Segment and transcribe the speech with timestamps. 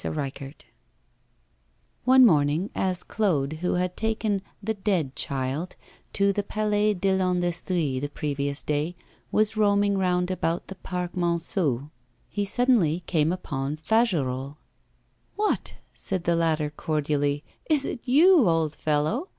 [0.03, 0.65] X
[2.05, 5.75] ONE morning, as Claude, who had taken 'The Dead Child'
[6.13, 8.95] to the Palais de l'Industrie the previous day,
[9.31, 11.91] was roaming round about the Parc Monceau,
[12.27, 14.55] he suddenly came upon Fagerolles.
[15.35, 19.29] 'What!' said the latter, cordially, 'is it you, old fellow?